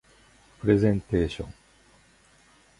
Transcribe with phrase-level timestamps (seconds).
[0.59, 1.53] プレゼンテーション